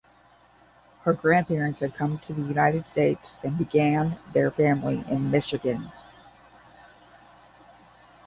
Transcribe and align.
Her 1.03 1.13
grandparents 1.13 1.79
had 1.79 1.93
come 1.93 2.17
to 2.17 2.33
the 2.33 2.41
United 2.41 2.85
States 2.87 3.21
and 3.43 3.55
began 3.55 4.17
their 4.33 4.49
family 4.49 5.03
in 5.07 5.29
Michigan. 5.29 5.91